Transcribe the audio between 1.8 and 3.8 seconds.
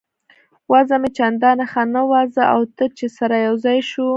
نه وه، زه او ته چې سره یو ځای